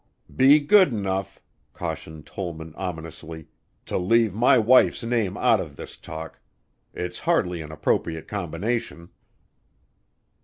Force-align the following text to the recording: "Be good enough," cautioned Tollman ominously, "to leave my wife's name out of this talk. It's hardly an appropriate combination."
"Be 0.35 0.59
good 0.59 0.87
enough," 0.91 1.39
cautioned 1.73 2.25
Tollman 2.25 2.73
ominously, 2.73 3.49
"to 3.85 3.99
leave 3.99 4.33
my 4.33 4.57
wife's 4.57 5.03
name 5.03 5.37
out 5.37 5.59
of 5.59 5.75
this 5.75 5.95
talk. 5.95 6.39
It's 6.91 7.19
hardly 7.19 7.61
an 7.61 7.71
appropriate 7.71 8.27
combination." 8.27 9.09